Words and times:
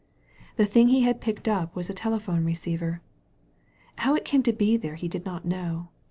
The 0.55 0.65
thing 0.65 0.87
he 0.87 1.01
had 1.01 1.21
picked 1.21 1.47
up 1.47 1.75
was 1.75 1.87
a 1.87 1.93
telephone 1.93 2.43
re 2.43 2.55
ceiver. 2.55 3.01
How 3.97 4.15
it 4.15 4.25
came 4.25 4.41
to 4.41 4.51
be 4.51 4.75
there 4.75 4.95
he 4.95 5.07
did 5.07 5.25
not 5.25 5.45
know. 5.45 5.89